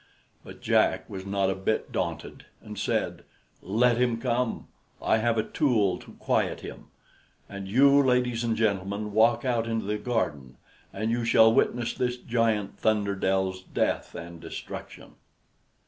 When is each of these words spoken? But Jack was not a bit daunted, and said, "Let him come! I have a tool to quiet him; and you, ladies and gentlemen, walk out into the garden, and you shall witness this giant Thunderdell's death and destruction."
But 0.43 0.61
Jack 0.63 1.07
was 1.07 1.27
not 1.27 1.51
a 1.51 1.55
bit 1.55 1.91
daunted, 1.91 2.45
and 2.63 2.75
said, 2.79 3.23
"Let 3.61 3.97
him 3.97 4.19
come! 4.19 4.65
I 4.99 5.17
have 5.17 5.37
a 5.37 5.43
tool 5.43 5.99
to 5.99 6.13
quiet 6.13 6.61
him; 6.61 6.85
and 7.47 7.67
you, 7.67 8.01
ladies 8.01 8.43
and 8.43 8.57
gentlemen, 8.57 9.11
walk 9.13 9.45
out 9.45 9.67
into 9.67 9.85
the 9.85 9.99
garden, 9.99 10.57
and 10.91 11.11
you 11.11 11.23
shall 11.23 11.53
witness 11.53 11.93
this 11.93 12.17
giant 12.17 12.79
Thunderdell's 12.79 13.61
death 13.61 14.15
and 14.15 14.41
destruction." 14.41 15.17